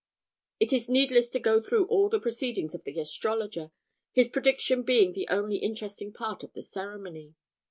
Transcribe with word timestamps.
It 0.59 0.73
is 0.73 0.89
needless 0.89 1.29
to 1.29 1.39
go 1.39 1.61
through 1.61 1.85
all 1.85 2.09
the 2.09 2.19
proceedings 2.19 2.73
of 2.73 2.85
the 2.85 2.99
astrologer, 2.99 3.69
his 4.11 4.29
prediction 4.29 4.81
being 4.81 5.13
the 5.13 5.27
only 5.27 5.57
interesting 5.57 6.11
part 6.11 6.41
of 6.43 6.53
the 6.53 6.63
ceremony. 6.63 7.35